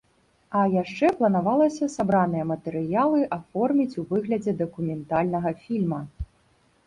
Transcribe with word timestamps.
А 0.59 0.61
яшчэ 0.75 1.09
планавалася 1.17 1.89
сабраныя 1.95 2.45
матэрыялы 2.51 3.21
аформіць 3.37 3.97
у 4.03 4.05
выглядзе 4.13 4.51
дакументальнага 4.65 5.49
фільма. 5.67 6.01